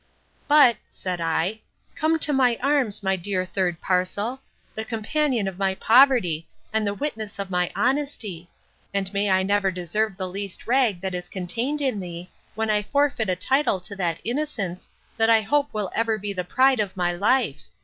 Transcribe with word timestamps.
But, 0.47 0.77
said 0.89 1.21
I, 1.21 1.59
cone 1.95 2.17
to 2.21 2.33
my 2.33 2.57
arms, 2.63 3.03
my 3.03 3.15
dear 3.15 3.45
third 3.45 3.79
parcel, 3.81 4.41
the 4.73 4.83
companion 4.83 5.47
of 5.47 5.59
my 5.59 5.75
poverty, 5.75 6.47
and 6.73 6.87
the 6.87 6.93
witness 6.95 7.37
of 7.37 7.51
my 7.51 7.71
honesty; 7.75 8.49
and 8.95 9.13
may 9.13 9.29
I 9.29 9.43
never 9.43 9.69
deserve 9.69 10.17
the 10.17 10.27
least 10.27 10.65
rag 10.65 11.01
that 11.01 11.13
is 11.13 11.29
contained 11.29 11.81
in 11.81 11.99
thee, 11.99 12.31
when 12.55 12.71
I 12.71 12.81
forfeit 12.81 13.29
a 13.29 13.35
title 13.35 13.79
to 13.81 13.95
that 13.95 14.19
innocence, 14.23 14.89
that 15.17 15.29
I 15.29 15.41
hope 15.41 15.71
will 15.71 15.91
ever 15.93 16.17
be 16.17 16.33
the 16.33 16.43
pride 16.45 16.79
of 16.79 16.97
my 16.97 17.11
life! 17.13 17.61